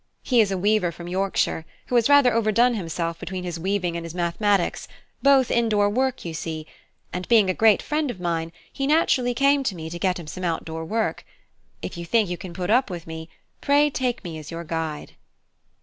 He 0.23 0.41
is 0.41 0.51
a 0.51 0.57
weaver 0.57 0.91
from 0.91 1.07
Yorkshire, 1.07 1.63
who 1.85 1.93
has 1.93 2.09
rather 2.09 2.33
overdone 2.33 2.73
himself 2.73 3.19
between 3.19 3.43
his 3.43 3.59
weaving 3.59 3.95
and 3.95 4.03
his 4.03 4.15
mathematics, 4.15 4.87
both 5.21 5.51
indoor 5.51 5.91
work, 5.91 6.25
you 6.25 6.33
see; 6.33 6.65
and 7.13 7.27
being 7.27 7.51
a 7.51 7.53
great 7.53 7.83
friend 7.83 8.09
of 8.09 8.19
mine, 8.19 8.51
he 8.73 8.87
naturally 8.87 9.35
came 9.35 9.61
to 9.61 9.75
me 9.75 9.91
to 9.91 9.99
get 9.99 10.17
him 10.17 10.25
some 10.25 10.43
outdoor 10.43 10.85
work. 10.85 11.23
If 11.83 11.97
you 11.97 12.05
think 12.05 12.29
you 12.31 12.37
can 12.37 12.51
put 12.53 12.71
up 12.71 12.89
with 12.89 13.05
me, 13.05 13.29
pray 13.61 13.91
take 13.91 14.23
me 14.23 14.39
as 14.39 14.49
your 14.49 14.63
guide." 14.63 15.11